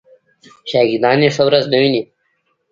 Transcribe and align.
شاګردان 0.69 1.19
یې 1.25 1.29
ښه 1.35 1.43
ورځ 1.47 1.63
نه 1.71 1.77
ویني. 1.81 2.01